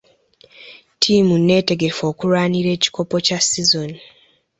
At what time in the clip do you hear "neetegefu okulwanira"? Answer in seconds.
1.39-2.69